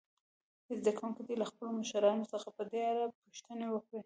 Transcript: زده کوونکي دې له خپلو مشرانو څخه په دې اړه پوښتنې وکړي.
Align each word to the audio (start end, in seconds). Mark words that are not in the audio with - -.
زده 0.79 0.91
کوونکي 0.99 1.21
دې 1.27 1.35
له 1.41 1.45
خپلو 1.51 1.69
مشرانو 1.81 2.29
څخه 2.33 2.47
په 2.57 2.63
دې 2.71 2.81
اړه 2.91 3.05
پوښتنې 3.23 3.67
وکړي. 3.69 3.99